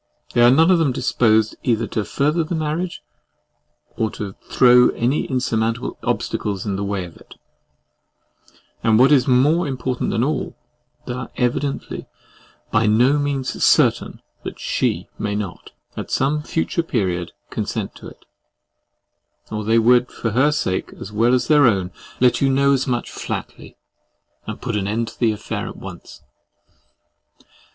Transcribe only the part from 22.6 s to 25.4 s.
as much flatly, and put an end to the